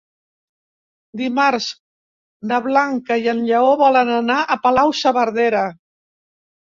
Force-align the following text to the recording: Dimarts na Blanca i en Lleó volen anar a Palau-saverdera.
Dimarts 1.19 1.67
na 2.51 2.57
Blanca 2.67 3.17
i 3.23 3.29
en 3.33 3.43
Lleó 3.49 3.67
volen 3.81 4.09
anar 4.15 4.39
a 4.41 4.57
Palau-saverdera. 4.65 5.63